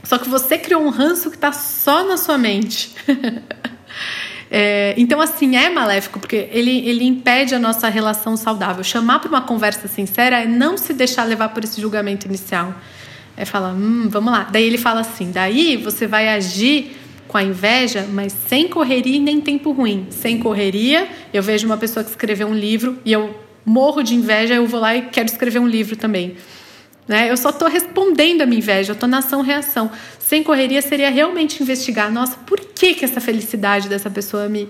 [0.05, 2.95] Só que você criou um ranço que está só na sua mente.
[4.51, 8.83] É, então, assim, é maléfico, porque ele, ele impede a nossa relação saudável.
[8.83, 12.75] Chamar para uma conversa sincera é não se deixar levar por esse julgamento inicial.
[13.41, 14.49] É falar, hum, vamos lá.
[14.51, 16.97] Daí ele fala assim: daí você vai agir
[17.29, 20.09] com a inveja, mas sem correria e nem tempo ruim.
[20.11, 24.55] Sem correria, eu vejo uma pessoa que escreveu um livro e eu morro de inveja,
[24.55, 26.37] eu vou lá e quero escrever um livro também.
[27.07, 27.31] Né?
[27.31, 29.89] Eu só estou respondendo a minha inveja, eu estou na ação-reação.
[30.19, 34.69] Sem correria seria realmente investigar, nossa, por que, que essa felicidade dessa pessoa me,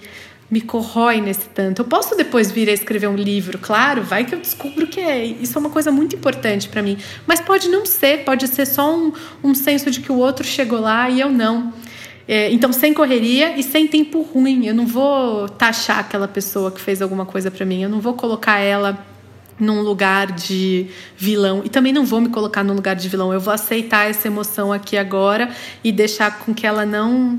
[0.50, 1.82] me corrói nesse tanto?
[1.82, 5.24] Eu posso depois vir a escrever um livro, claro, vai que eu descubro que é.
[5.24, 6.98] Isso é uma coisa muito importante para mim.
[7.26, 10.80] Mas pode não ser, pode ser só um, um senso de que o outro chegou
[10.80, 11.72] lá e eu não.
[12.26, 14.66] É, então, sem correria e sem tempo ruim.
[14.66, 18.14] Eu não vou taxar aquela pessoa que fez alguma coisa para mim, eu não vou
[18.14, 19.06] colocar ela
[19.58, 23.32] num lugar de vilão e também não vou me colocar num lugar de vilão.
[23.32, 25.50] Eu vou aceitar essa emoção aqui agora
[25.82, 27.38] e deixar com que ela não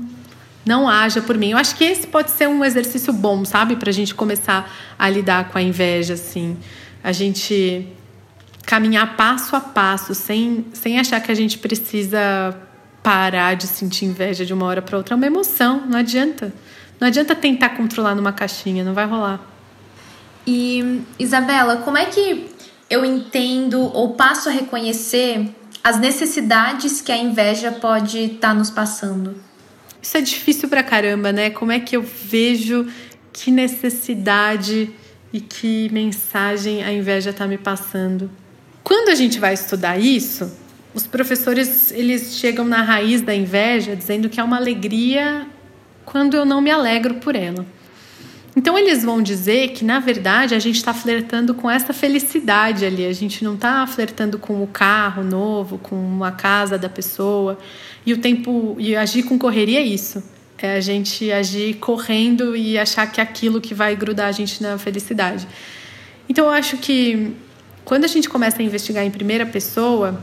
[0.64, 1.50] não haja por mim.
[1.50, 5.08] Eu acho que esse pode ser um exercício bom, sabe, para a gente começar a
[5.08, 6.56] lidar com a inveja, assim,
[7.02, 7.86] a gente
[8.66, 12.56] caminhar passo a passo, sem sem achar que a gente precisa
[13.02, 15.14] parar de sentir inveja de uma hora para outra.
[15.14, 16.52] É uma emoção, não adianta.
[17.00, 19.40] Não adianta tentar controlar numa caixinha, não vai rolar.
[20.46, 22.50] E Isabela, como é que
[22.90, 28.68] eu entendo ou passo a reconhecer as necessidades que a inveja pode estar tá nos
[28.68, 29.36] passando?
[30.02, 31.50] Isso é difícil pra caramba, né?
[31.50, 32.86] Como é que eu vejo
[33.32, 34.90] que necessidade
[35.32, 38.30] e que mensagem a inveja está me passando?
[38.82, 40.50] Quando a gente vai estudar isso,
[40.94, 45.46] os professores eles chegam na raiz da inveja dizendo que é uma alegria
[46.04, 47.64] quando eu não me alegro por ela.
[48.56, 53.06] Então eles vão dizer que na verdade a gente está flertando com essa felicidade ali,
[53.06, 57.58] a gente não está flertando com o carro novo, com a casa da pessoa.
[58.04, 60.22] E o tempo e agir com correria é isso,
[60.58, 64.62] é a gente agir correndo e achar que é aquilo que vai grudar a gente
[64.62, 65.46] na felicidade.
[66.28, 67.34] Então eu acho que
[67.84, 70.20] quando a gente começa a investigar em primeira pessoa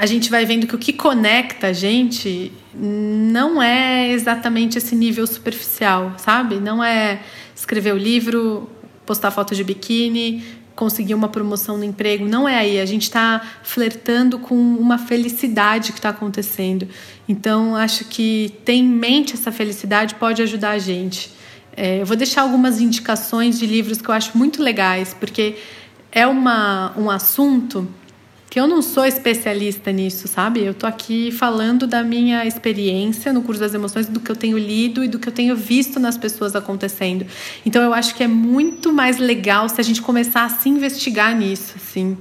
[0.00, 5.26] a gente vai vendo que o que conecta a gente não é exatamente esse nível
[5.26, 6.54] superficial, sabe?
[6.54, 7.20] Não é
[7.54, 8.66] escrever o livro,
[9.04, 10.42] postar foto de biquíni,
[10.74, 12.24] conseguir uma promoção no emprego.
[12.24, 12.80] Não é aí.
[12.80, 16.88] A gente está flertando com uma felicidade que está acontecendo.
[17.28, 21.30] Então, acho que ter em mente essa felicidade pode ajudar a gente.
[21.76, 25.56] É, eu vou deixar algumas indicações de livros que eu acho muito legais, porque
[26.10, 27.86] é uma, um assunto
[28.50, 30.64] que eu não sou especialista nisso, sabe?
[30.64, 34.58] Eu tô aqui falando da minha experiência no curso das emoções, do que eu tenho
[34.58, 37.24] lido e do que eu tenho visto nas pessoas acontecendo.
[37.64, 41.32] Então eu acho que é muito mais legal se a gente começar a se investigar
[41.36, 42.18] nisso, assim.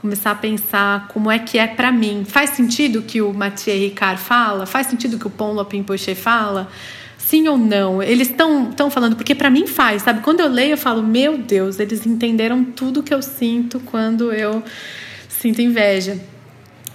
[0.00, 2.24] Começar a pensar como é que é para mim.
[2.26, 4.64] Faz sentido o que o Mathieu Ricard fala?
[4.64, 6.70] Faz sentido o que o Pon Lopin Poche fala?
[7.18, 8.02] Sim ou não?
[8.02, 10.22] Eles estão falando, porque para mim faz, sabe?
[10.22, 14.62] Quando eu leio, eu falo, meu Deus, eles entenderam tudo que eu sinto quando eu
[15.40, 16.18] sinto inveja.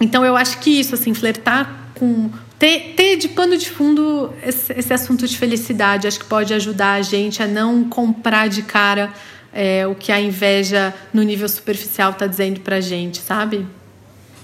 [0.00, 2.30] Então eu acho que isso, assim, flertar com.
[2.58, 6.92] Ter, ter de pano de fundo esse, esse assunto de felicidade, acho que pode ajudar
[6.94, 9.12] a gente a não comprar de cara
[9.52, 13.66] é, o que a inveja no nível superficial está dizendo pra gente, sabe?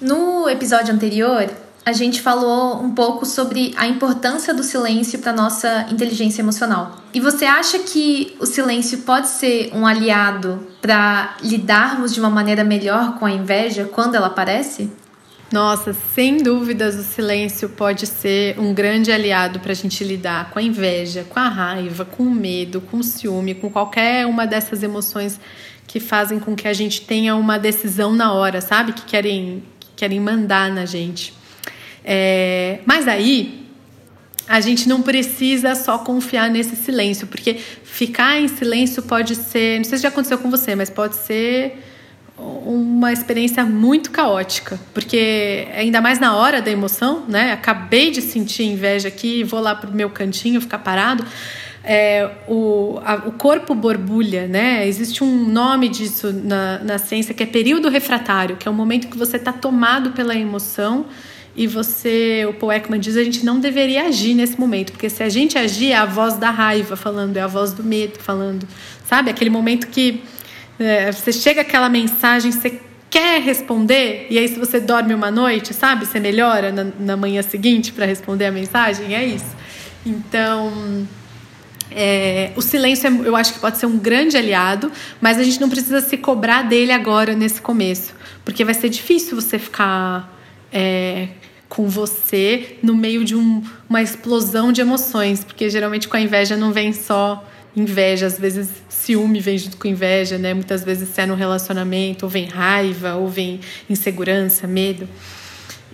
[0.01, 1.49] No episódio anterior,
[1.91, 6.97] a gente falou um pouco sobre a importância do silêncio para nossa inteligência emocional.
[7.13, 12.63] E você acha que o silêncio pode ser um aliado para lidarmos de uma maneira
[12.63, 14.89] melhor com a inveja quando ela aparece?
[15.53, 20.61] Nossa, sem dúvidas o silêncio pode ser um grande aliado para a gente lidar com
[20.61, 24.85] a inveja, com a raiva, com o medo, com o ciúme, com qualquer uma dessas
[24.85, 25.41] emoções
[25.89, 28.93] que fazem com que a gente tenha uma decisão na hora, sabe?
[28.93, 31.40] Que querem, que querem mandar na gente.
[32.13, 33.69] É, mas aí
[34.49, 39.85] a gente não precisa só confiar nesse silêncio, porque ficar em silêncio pode ser, não
[39.85, 41.81] sei se já aconteceu com você, mas pode ser
[42.37, 47.53] uma experiência muito caótica, porque ainda mais na hora da emoção, né?
[47.53, 51.25] Acabei de sentir inveja aqui, vou lá pro meu cantinho ficar parado.
[51.85, 54.85] É, o, a, o corpo borbulha, né?
[54.89, 59.07] Existe um nome disso na, na ciência que é período refratário, que é o momento
[59.07, 61.07] que você está tomado pela emoção
[61.57, 65.23] e você, o Paul Ekman diz, a gente não deveria agir nesse momento, porque se
[65.23, 68.67] a gente agir, é a voz da raiva falando, é a voz do medo falando,
[69.05, 69.31] sabe?
[69.31, 70.23] Aquele momento que
[70.79, 75.75] é, você chega aquela mensagem, você quer responder, e aí se você dorme uma noite,
[75.75, 79.57] sabe, você melhora na, na manhã seguinte para responder a mensagem, é isso.
[80.07, 81.07] Então,
[81.91, 85.61] é, o silêncio é, eu acho que pode ser um grande aliado, mas a gente
[85.61, 90.40] não precisa se cobrar dele agora nesse começo, porque vai ser difícil você ficar
[90.73, 91.29] é,
[91.69, 96.57] com você no meio de um, uma explosão de emoções, porque geralmente com a inveja
[96.57, 100.53] não vem só inveja, às vezes ciúme vem junto com inveja, né?
[100.53, 105.09] Muitas vezes é no relacionamento, ou vem raiva, ou vem insegurança, medo.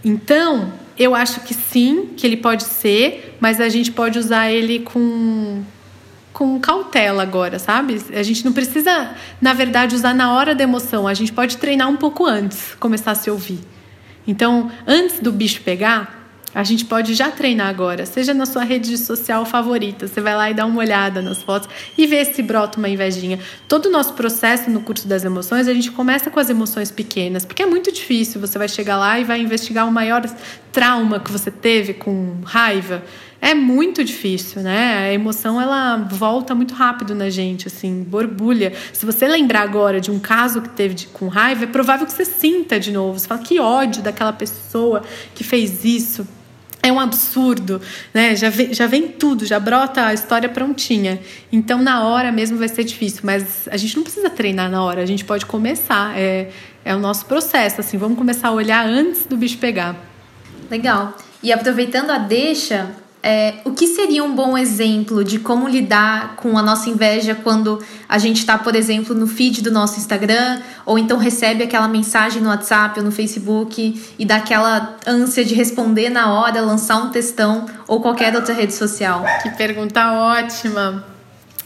[0.05, 4.81] Então, eu acho que sim, que ele pode ser, mas a gente pode usar ele
[4.81, 5.63] com
[6.33, 7.99] com cautela agora, sabe?
[8.15, 11.09] A gente não precisa, na verdade, usar na hora da emoção.
[11.09, 13.59] A gente pode treinar um pouco antes, começar a se ouvir.
[14.27, 16.17] Então, antes do bicho pegar,
[16.57, 20.09] a gente pode já treinar agora, seja na sua rede social favorita.
[20.09, 23.39] Você vai lá e dá uma olhada nas fotos e vê se brota uma invejinha.
[23.69, 27.45] Todo o nosso processo no curso das emoções, a gente começa com as emoções pequenas,
[27.45, 28.41] porque é muito difícil.
[28.41, 30.23] Você vai chegar lá e vai investigar o maior
[30.73, 33.03] trauma que você teve com raiva.
[33.47, 35.07] É muito difícil, né?
[35.07, 38.73] A emoção ela volta muito rápido na gente, assim, borbulha.
[38.93, 42.13] Se você lembrar agora de um caso que teve de, com raiva, é provável que
[42.13, 43.17] você sinta de novo.
[43.17, 46.27] Você fala que ódio daquela pessoa que fez isso
[46.83, 47.81] é um absurdo,
[48.13, 48.35] né?
[48.35, 51.21] Já vem, já vem tudo, já brota a história prontinha.
[51.53, 55.01] Então, na hora mesmo vai ser difícil, mas a gente não precisa treinar na hora,
[55.01, 56.19] a gente pode começar.
[56.19, 56.51] É,
[56.85, 59.95] é o nosso processo, assim, vamos começar a olhar antes do bicho pegar.
[60.69, 61.17] Legal.
[61.45, 66.57] E aproveitando a deixa, é, o que seria um bom exemplo de como lidar com
[66.57, 70.97] a nossa inveja quando a gente está, por exemplo, no feed do nosso Instagram, ou
[70.97, 76.09] então recebe aquela mensagem no WhatsApp ou no Facebook e dá aquela ânsia de responder
[76.09, 79.25] na hora, lançar um textão ou qualquer outra rede social?
[79.43, 81.05] Que pergunta ótima!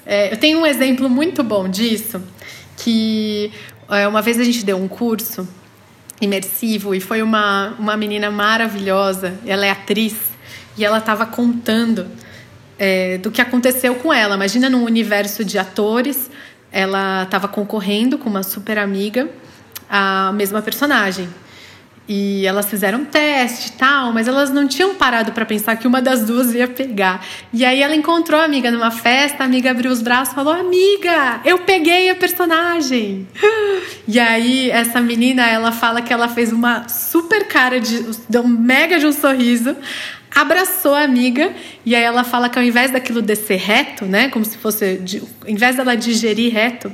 [0.07, 2.23] É, eu tenho um exemplo muito bom disso,
[2.79, 3.53] que
[3.91, 5.47] é, uma vez a gente deu um curso
[6.23, 10.30] imersivo e foi uma, uma menina maravilhosa, ela é atriz
[10.81, 12.07] e ela estava contando
[12.79, 14.35] é, do que aconteceu com ela.
[14.35, 16.31] Imagina num universo de atores,
[16.73, 19.29] ela estava concorrendo com uma super amiga,
[19.89, 21.29] a mesma personagem.
[22.09, 26.01] E elas fizeram teste e tal, mas elas não tinham parado para pensar que uma
[26.01, 27.25] das duas ia pegar.
[27.53, 30.53] E aí ela encontrou a amiga numa festa, a amiga abriu os braços e falou:
[30.53, 33.29] Amiga, eu peguei a personagem.
[34.09, 38.03] E aí essa menina, ela fala que ela fez uma super cara de.
[38.29, 39.77] deu um mega de um sorriso
[40.35, 41.53] abraçou a amiga
[41.85, 45.01] e aí ela fala que ao invés daquilo descer reto, né, como se fosse,
[45.43, 46.93] ao invés dela digerir reto,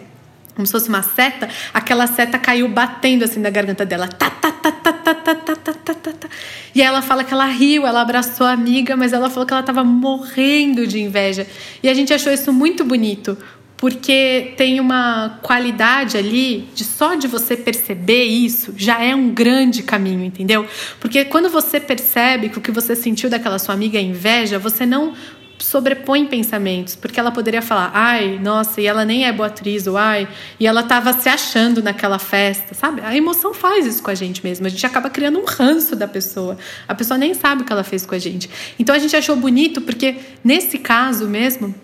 [0.56, 4.08] como se fosse uma seta, aquela seta caiu batendo assim na garganta dela.
[4.08, 6.28] Tá, tá, tá, tá, tá, tá, tá, tá, tá, tá, tá.
[6.74, 9.52] E aí ela fala que ela riu, ela abraçou a amiga, mas ela falou que
[9.52, 11.46] ela estava morrendo de inveja.
[11.82, 13.36] E a gente achou isso muito bonito,
[13.76, 19.82] porque tem uma qualidade ali de só de você perceber isso já é um grande
[19.82, 20.66] caminho, entendeu?
[20.98, 24.86] Porque quando você percebe que o que você sentiu daquela sua amiga é inveja, você
[24.86, 25.14] não
[25.58, 29.96] sobrepõe pensamentos, porque ela poderia falar, ai, nossa, e ela nem é boa atriz, ou
[29.96, 30.28] ai,
[30.60, 33.00] e ela estava se achando naquela festa, sabe?
[33.02, 36.06] A emoção faz isso com a gente mesmo, a gente acaba criando um ranço da
[36.06, 38.50] pessoa, a pessoa nem sabe o que ela fez com a gente.
[38.78, 41.74] Então a gente achou bonito, porque nesse caso mesmo,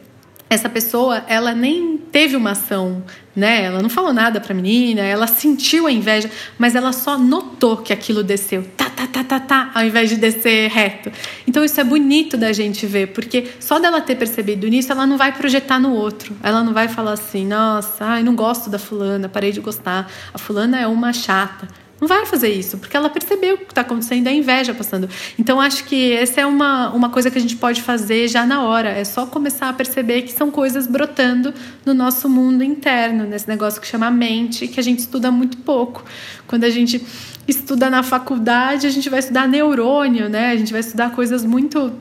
[0.54, 3.02] essa pessoa, ela nem teve uma ação,
[3.34, 3.64] né?
[3.64, 7.78] Ela não falou nada para a menina, ela sentiu a inveja, mas ela só notou
[7.78, 11.10] que aquilo desceu, tá, tá, tá, tá, tá, ao invés de descer reto.
[11.48, 15.16] Então isso é bonito da gente ver, porque só dela ter percebido nisso, ela não
[15.16, 16.36] vai projetar no outro.
[16.42, 20.10] Ela não vai falar assim, nossa, ai, não gosto da fulana, parei de gostar.
[20.34, 21.66] A fulana é uma chata.
[22.02, 25.08] Não vai fazer isso, porque ela percebeu o que está acontecendo, a inveja passando.
[25.38, 28.64] Então, acho que essa é uma, uma coisa que a gente pode fazer já na
[28.64, 28.88] hora.
[28.88, 31.54] É só começar a perceber que são coisas brotando
[31.86, 36.04] no nosso mundo interno, nesse negócio que chama mente, que a gente estuda muito pouco.
[36.48, 37.06] Quando a gente
[37.46, 40.50] estuda na faculdade, a gente vai estudar neurônio, né?
[40.50, 41.92] A gente vai estudar coisas muito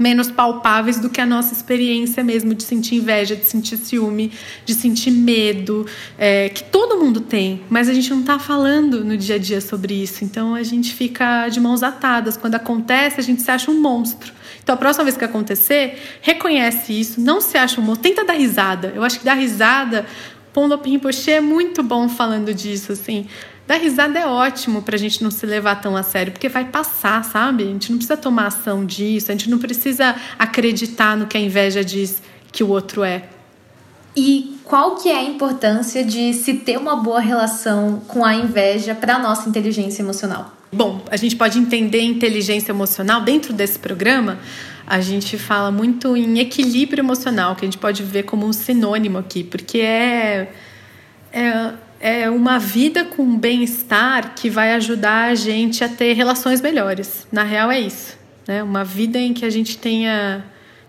[0.00, 4.32] menos palpáveis do que a nossa experiência mesmo de sentir inveja, de sentir ciúme,
[4.64, 5.86] de sentir medo,
[6.16, 9.60] é, que todo mundo tem, mas a gente não está falando no dia a dia
[9.60, 10.24] sobre isso.
[10.24, 12.38] Então a gente fica de mãos atadas.
[12.38, 14.32] Quando acontece, a gente se acha um monstro.
[14.62, 18.32] Então a próxima vez que acontecer, reconhece isso, não se acha um monstro, tenta dar
[18.32, 18.92] risada.
[18.96, 20.06] Eu acho que dar risada
[20.52, 23.26] Pondo Rinpoche é muito bom falando disso, assim.
[23.66, 26.64] Dar risada é ótimo para a gente não se levar tão a sério, porque vai
[26.64, 27.64] passar, sabe?
[27.64, 31.40] A gente não precisa tomar ação disso, a gente não precisa acreditar no que a
[31.40, 32.20] inveja diz
[32.50, 33.24] que o outro é.
[34.16, 38.94] E qual que é a importância de se ter uma boa relação com a inveja
[38.94, 40.52] para a nossa inteligência emocional?
[40.72, 44.38] Bom, a gente pode entender inteligência emocional dentro desse programa.
[44.86, 49.18] A gente fala muito em equilíbrio emocional, que a gente pode ver como um sinônimo
[49.18, 50.52] aqui, porque é,
[51.32, 57.26] é é uma vida com bem-estar que vai ajudar a gente a ter relações melhores.
[57.30, 58.18] Na real, é isso.
[58.48, 58.62] Né?
[58.62, 60.42] Uma vida em que a gente tenha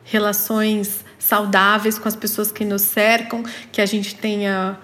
[0.05, 3.43] relações saudáveis com as pessoas que nos cercam,
[3.73, 4.77] que a gente tenha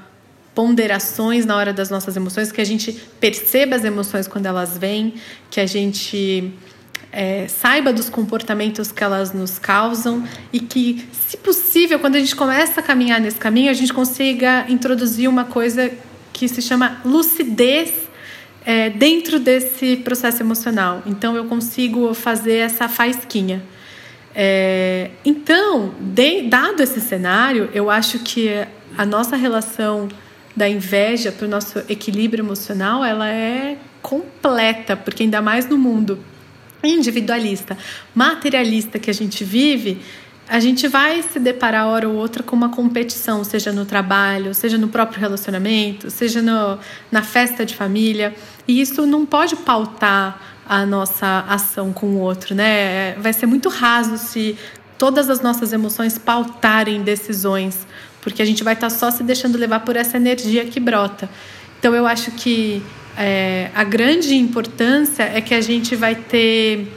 [0.53, 5.13] ponderações na hora das nossas emoções, que a gente perceba as emoções quando elas vêm,
[5.49, 6.51] que a gente
[7.11, 12.36] é, saiba dos comportamentos que elas nos causam e que, se possível, quando a gente
[12.36, 15.91] começa a caminhar nesse caminho, a gente consiga introduzir uma coisa
[16.38, 17.91] que se chama lucidez
[18.63, 21.01] é, dentro desse processo emocional.
[21.03, 23.63] Então, eu consigo fazer essa faisquinha.
[24.35, 28.51] É, então, de, dado esse cenário, eu acho que
[28.95, 30.07] a nossa relação
[30.55, 36.19] da inveja para o nosso equilíbrio emocional, ela é completa, porque ainda mais no mundo
[36.83, 37.75] individualista,
[38.13, 40.01] materialista que a gente vive,
[40.48, 44.78] a gente vai se deparar hora ou outra com uma competição, seja no trabalho, seja
[44.78, 46.80] no próprio relacionamento, seja no,
[47.12, 48.34] na festa de família.
[48.68, 53.14] E isso não pode pautar a nossa ação com o outro, né?
[53.16, 54.58] Vai ser muito raso se
[54.98, 57.86] todas as nossas emoções pautarem decisões,
[58.22, 61.30] porque a gente vai estar só se deixando levar por essa energia que brota.
[61.80, 62.82] Então eu acho que
[63.18, 66.88] é, a grande importância é que a gente vai ter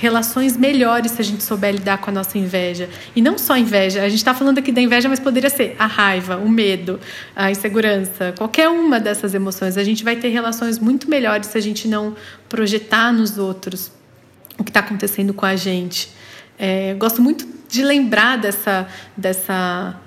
[0.00, 2.88] relações melhores se a gente souber lidar com a nossa inveja.
[3.14, 5.86] E não só inveja, a gente está falando aqui da inveja, mas poderia ser a
[5.86, 6.98] raiva, o medo,
[7.36, 9.76] a insegurança, qualquer uma dessas emoções.
[9.76, 12.16] A gente vai ter relações muito melhores se a gente não
[12.48, 13.92] projetar nos outros
[14.58, 16.10] o que está acontecendo com a gente.
[16.58, 20.00] É, gosto muito de lembrar dessa, dessa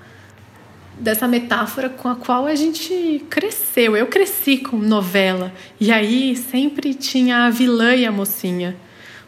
[0.98, 3.96] dessa metáfora com a qual a gente cresceu.
[3.98, 8.76] Eu cresci com novela e aí sempre tinha a vilã e a mocinha.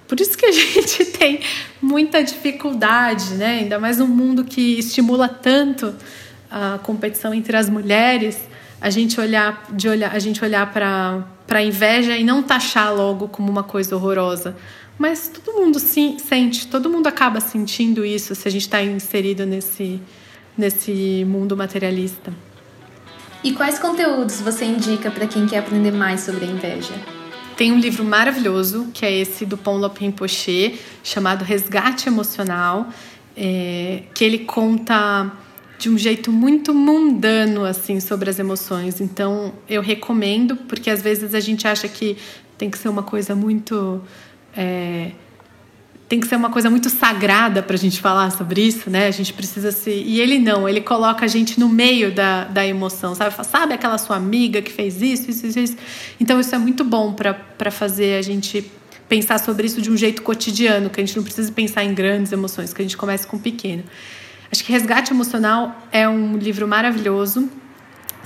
[0.07, 1.41] Por isso que a gente tem
[1.81, 3.59] muita dificuldade, né?
[3.59, 5.93] Ainda mais num mundo que estimula tanto
[6.49, 8.39] a competição entre as mulheres,
[8.79, 13.27] a gente olhar de olhar, a gente olhar para para inveja e não taxar logo
[13.27, 14.55] como uma coisa horrorosa.
[14.97, 19.45] Mas todo mundo sim, sente, todo mundo acaba sentindo isso se a gente está inserido
[19.45, 20.01] nesse
[20.57, 22.33] nesse mundo materialista.
[23.43, 26.93] E quais conteúdos você indica para quem quer aprender mais sobre a inveja?
[27.57, 32.89] Tem um livro maravilhoso, que é esse do Ponlop Rinpoche, chamado Resgate Emocional,
[33.35, 35.31] é, que ele conta
[35.77, 38.99] de um jeito muito mundano assim sobre as emoções.
[38.99, 42.17] Então, eu recomendo, porque às vezes a gente acha que
[42.57, 44.01] tem que ser uma coisa muito
[44.55, 45.11] é,
[46.07, 49.07] tem que ser uma coisa muito sagrada para a gente falar sobre isso, né?
[49.07, 49.89] A gente precisa se.
[49.89, 53.35] E ele não, ele coloca a gente no meio da, da emoção, sabe?
[53.43, 55.77] Sabe aquela sua amiga que fez isso, isso, isso, isso.
[56.19, 58.71] Então, isso é muito bom para fazer a gente
[59.09, 62.31] pensar sobre isso de um jeito cotidiano, que a gente não precisa pensar em grandes
[62.31, 63.83] emoções, que a gente comece com pequeno.
[64.51, 67.49] Acho que Resgate Emocional é um livro maravilhoso.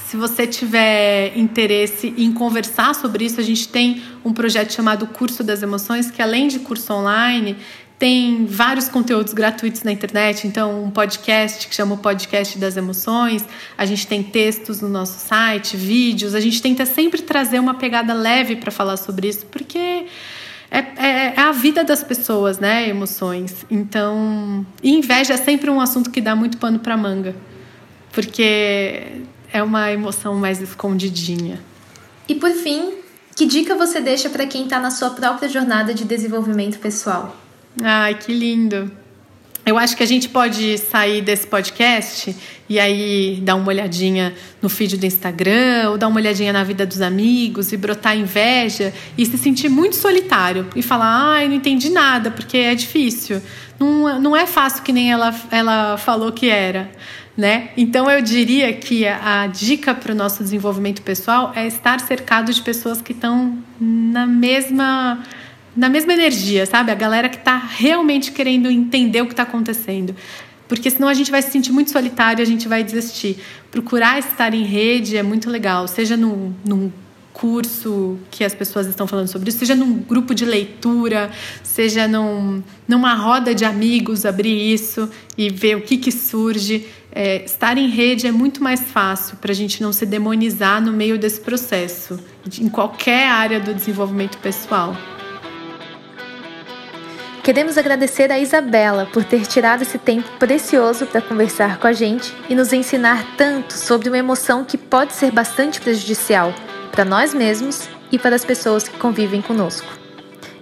[0.08, 5.44] Se você tiver interesse em conversar sobre isso, a gente tem um projeto chamado Curso
[5.44, 7.58] das Emoções, que além de curso online,
[8.00, 13.46] tem vários conteúdos gratuitos na internet, então um podcast que chama o Podcast das Emoções,
[13.78, 18.14] a gente tem textos no nosso site, vídeos, a gente tenta sempre trazer uma pegada
[18.14, 20.06] leve para falar sobre isso, porque
[20.72, 22.88] é, é, é, a vida das pessoas, né?
[22.88, 23.66] Emoções.
[23.70, 27.36] Então, inveja é sempre um assunto que dá muito pano para manga,
[28.14, 31.60] porque é uma emoção mais escondidinha.
[32.28, 32.94] E por fim,
[33.36, 37.36] que dica você deixa para quem está na sua própria jornada de desenvolvimento pessoal?
[37.82, 38.92] Ai, que lindo!
[39.66, 42.36] Eu acho que a gente pode sair desse podcast
[42.68, 46.86] e aí dar uma olhadinha no feed do Instagram, ou dar uma olhadinha na vida
[46.86, 51.90] dos amigos e brotar inveja e se sentir muito solitário e falar: ai, não entendi
[51.90, 53.42] nada, porque é difícil.
[53.80, 56.90] Não, não é fácil que nem ela, ela falou que era
[57.40, 57.70] né?
[57.78, 62.62] Então eu diria que a, dica para o nosso desenvolvimento pessoal é estar cercado de
[62.62, 65.24] pessoas que estão na mesma
[65.74, 66.92] na mesma energia, sabe?
[66.92, 70.14] A galera que está realmente querendo entender o que está acontecendo.
[70.68, 73.38] Porque senão a gente vai se sentir muito solitário e a gente vai desistir.
[73.72, 76.92] Procurar estar em rede é muito legal, seja num, num
[77.40, 81.32] curso que as pessoas estão falando sobre isso, seja num grupo de leitura,
[81.64, 86.86] seja num, numa roda de amigos, abrir isso e ver o que, que surge.
[87.12, 90.92] É, estar em rede é muito mais fácil para a gente não se demonizar no
[90.92, 92.20] meio desse processo,
[92.60, 94.96] em qualquer área do desenvolvimento pessoal.
[97.42, 102.32] Queremos agradecer a Isabela por ter tirado esse tempo precioso para conversar com a gente
[102.50, 106.54] e nos ensinar tanto sobre uma emoção que pode ser bastante prejudicial
[106.92, 109.88] para nós mesmos e para as pessoas que convivem conosco.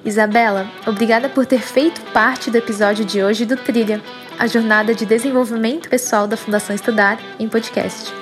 [0.05, 4.01] Isabela, obrigada por ter feito parte do episódio de hoje do Trilha,
[4.39, 8.13] a jornada de desenvolvimento pessoal da Fundação Estudar em podcast.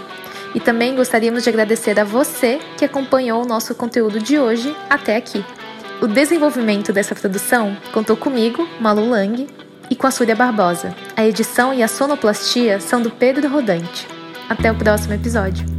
[0.56, 5.18] E também gostaríamos de agradecer a você que acompanhou o nosso conteúdo de hoje até
[5.18, 5.44] aqui.
[6.02, 9.48] O desenvolvimento dessa produção contou comigo, Malu Lang,
[9.90, 10.96] e com a Súria Barbosa.
[11.16, 14.08] A edição e a sonoplastia são do Pedro Rodante.
[14.50, 15.75] Até o próximo episódio.